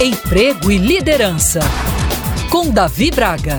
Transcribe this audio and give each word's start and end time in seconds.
Emprego 0.00 0.70
e 0.70 0.78
Liderança, 0.78 1.58
com 2.52 2.70
Davi 2.70 3.10
Braga. 3.10 3.58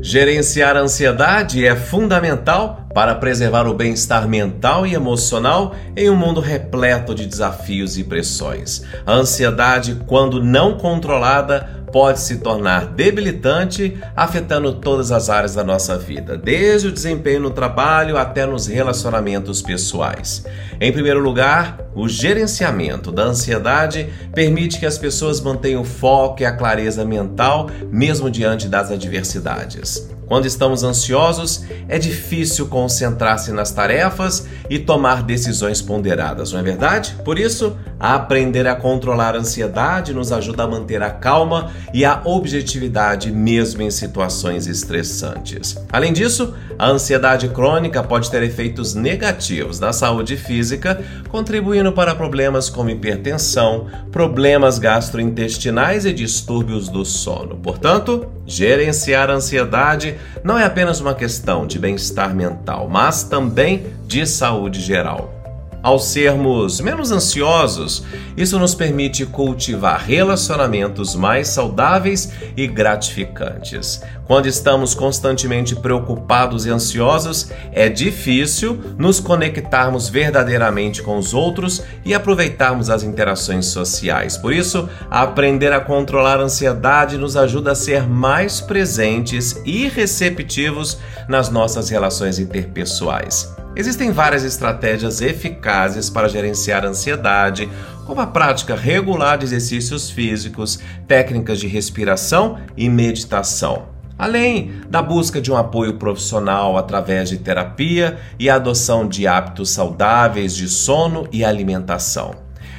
Gerenciar 0.00 0.76
a 0.76 0.80
ansiedade 0.80 1.66
é 1.66 1.74
fundamental 1.74 2.86
para 2.94 3.14
preservar 3.14 3.66
o 3.66 3.74
bem-estar 3.74 4.28
mental 4.28 4.86
e 4.86 4.94
emocional 4.94 5.74
em 5.96 6.10
um 6.10 6.16
mundo 6.16 6.40
repleto 6.40 7.14
de 7.14 7.26
desafios 7.26 7.98
e 7.98 8.04
pressões. 8.04 8.82
A 9.06 9.12
ansiedade, 9.12 10.00
quando 10.06 10.42
não 10.42 10.76
controlada, 10.76 11.79
pode 11.92 12.20
se 12.20 12.38
tornar 12.38 12.86
debilitante, 12.86 13.96
afetando 14.16 14.74
todas 14.74 15.10
as 15.10 15.28
áreas 15.28 15.54
da 15.54 15.64
nossa 15.64 15.98
vida, 15.98 16.36
desde 16.36 16.88
o 16.88 16.92
desempenho 16.92 17.40
no 17.40 17.50
trabalho 17.50 18.16
até 18.16 18.46
nos 18.46 18.66
relacionamentos 18.66 19.62
pessoais. 19.62 20.44
Em 20.80 20.92
primeiro 20.92 21.20
lugar, 21.20 21.78
o 21.94 22.08
gerenciamento 22.08 23.10
da 23.10 23.24
ansiedade 23.24 24.08
permite 24.34 24.78
que 24.78 24.86
as 24.86 24.98
pessoas 24.98 25.40
mantenham 25.40 25.82
o 25.82 25.84
foco 25.84 26.42
e 26.42 26.46
a 26.46 26.52
clareza 26.52 27.04
mental, 27.04 27.68
mesmo 27.90 28.30
diante 28.30 28.68
das 28.68 28.90
adversidades. 28.90 30.19
Quando 30.30 30.46
estamos 30.46 30.84
ansiosos, 30.84 31.64
é 31.88 31.98
difícil 31.98 32.68
concentrar-se 32.68 33.50
nas 33.50 33.72
tarefas 33.72 34.46
e 34.70 34.78
tomar 34.78 35.24
decisões 35.24 35.82
ponderadas, 35.82 36.52
não 36.52 36.60
é 36.60 36.62
verdade? 36.62 37.16
Por 37.24 37.36
isso, 37.36 37.76
aprender 37.98 38.64
a 38.68 38.76
controlar 38.76 39.34
a 39.34 39.40
ansiedade 39.40 40.14
nos 40.14 40.30
ajuda 40.30 40.62
a 40.62 40.68
manter 40.68 41.02
a 41.02 41.10
calma 41.10 41.72
e 41.92 42.04
a 42.04 42.22
objetividade 42.24 43.32
mesmo 43.32 43.82
em 43.82 43.90
situações 43.90 44.68
estressantes. 44.68 45.76
Além 45.92 46.12
disso, 46.12 46.54
a 46.78 46.88
ansiedade 46.88 47.48
crônica 47.48 48.00
pode 48.00 48.30
ter 48.30 48.44
efeitos 48.44 48.94
negativos 48.94 49.80
na 49.80 49.92
saúde 49.92 50.36
física, 50.36 51.02
contribuindo 51.28 51.90
para 51.90 52.14
problemas 52.14 52.70
como 52.70 52.90
hipertensão, 52.90 53.88
problemas 54.12 54.78
gastrointestinais 54.78 56.06
e 56.06 56.12
distúrbios 56.12 56.88
do 56.88 57.04
sono. 57.04 57.56
Portanto, 57.56 58.28
gerenciar 58.46 59.28
a 59.28 59.34
ansiedade 59.34 60.19
não 60.42 60.58
é 60.58 60.64
apenas 60.64 61.00
uma 61.00 61.14
questão 61.14 61.66
de 61.66 61.78
bem-estar 61.78 62.34
mental, 62.34 62.88
mas 62.88 63.22
também 63.22 63.86
de 64.06 64.26
saúde 64.26 64.80
geral. 64.80 65.39
Ao 65.82 65.98
sermos 65.98 66.78
menos 66.78 67.10
ansiosos, 67.10 68.04
isso 68.36 68.58
nos 68.58 68.74
permite 68.74 69.24
cultivar 69.24 70.04
relacionamentos 70.04 71.14
mais 71.14 71.48
saudáveis 71.48 72.32
e 72.54 72.66
gratificantes. 72.66 74.02
Quando 74.26 74.46
estamos 74.46 74.94
constantemente 74.94 75.74
preocupados 75.74 76.66
e 76.66 76.70
ansiosos, 76.70 77.50
é 77.72 77.88
difícil 77.88 78.78
nos 78.98 79.20
conectarmos 79.20 80.08
verdadeiramente 80.08 81.02
com 81.02 81.16
os 81.16 81.32
outros 81.32 81.82
e 82.04 82.12
aproveitarmos 82.12 82.90
as 82.90 83.02
interações 83.02 83.66
sociais. 83.66 84.36
Por 84.36 84.52
isso, 84.52 84.86
aprender 85.10 85.72
a 85.72 85.80
controlar 85.80 86.40
a 86.40 86.44
ansiedade 86.44 87.16
nos 87.16 87.38
ajuda 87.38 87.72
a 87.72 87.74
ser 87.74 88.06
mais 88.06 88.60
presentes 88.60 89.60
e 89.64 89.88
receptivos 89.88 90.98
nas 91.26 91.48
nossas 91.48 91.88
relações 91.88 92.38
interpessoais. 92.38 93.59
Existem 93.76 94.10
várias 94.10 94.42
estratégias 94.42 95.20
eficazes 95.20 96.10
para 96.10 96.28
gerenciar 96.28 96.84
a 96.84 96.88
ansiedade, 96.88 97.68
como 98.04 98.20
a 98.20 98.26
prática 98.26 98.74
regular 98.74 99.38
de 99.38 99.44
exercícios 99.44 100.10
físicos, 100.10 100.80
técnicas 101.06 101.60
de 101.60 101.68
respiração 101.68 102.58
e 102.76 102.88
meditação. 102.88 103.88
Além 104.18 104.72
da 104.88 105.00
busca 105.00 105.40
de 105.40 105.50
um 105.50 105.56
apoio 105.56 105.94
profissional 105.94 106.76
através 106.76 107.30
de 107.30 107.38
terapia 107.38 108.18
e 108.38 108.50
adoção 108.50 109.08
de 109.08 109.26
hábitos 109.26 109.70
saudáveis 109.70 110.54
de 110.54 110.68
sono 110.68 111.26
e 111.32 111.44
alimentação. 111.44 112.34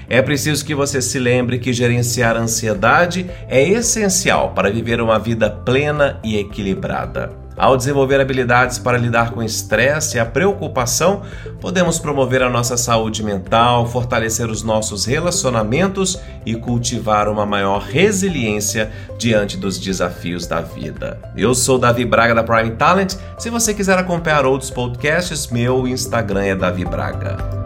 É 0.10 0.22
preciso 0.22 0.66
que 0.66 0.76
você 0.76 1.02
se 1.02 1.18
lembre 1.18 1.58
que 1.58 1.72
gerenciar 1.72 2.36
a 2.36 2.42
ansiedade 2.42 3.28
é 3.48 3.64
essencial 3.64 4.52
para 4.52 4.70
viver 4.70 5.00
uma 5.00 5.18
vida 5.18 5.50
plena 5.50 6.20
e 6.22 6.38
equilibrada. 6.38 7.41
Ao 7.58 7.78
desenvolver 7.78 8.20
habilidades 8.20 8.80
para 8.80 8.98
lidar 8.98 9.32
com 9.32 9.42
o 9.42 9.44
estresse 9.44 10.18
e 10.18 10.20
a 10.20 10.26
preocupação, 10.26 11.22
podemos 11.60 12.00
promover 12.00 12.42
a 12.42 12.50
nossa 12.50 12.78
saúde 12.78 13.24
mental, 13.24 13.86
fortalecer 13.86 14.50
os 14.50 14.64
nossos 14.64 15.06
relacionamentos 15.06 16.20
e 16.46 16.56
cultivar 16.56 17.28
uma 17.28 17.46
maior 17.46 17.82
resiliência 17.82 18.92
diante 19.18 19.58
dos 19.58 19.78
desafios 19.78 20.48
da 20.48 20.62
vida. 20.62 21.20
Eu 21.36 21.54
sou 21.54 21.78
Davi 21.78 22.06
Braga 22.06 22.34
da 22.34 22.44
Prime 22.44 22.72
Talent. 22.72 23.16
Se 23.38 23.50
você 23.50 23.74
quiser 23.74 23.98
acompanhar 23.98 24.46
outros 24.46 24.72
podcasts, 24.72 25.48
meu 25.48 25.88
Instagram 25.88 26.44
é 26.44 26.56
Davi 26.56 26.86
Braga. 26.86 27.61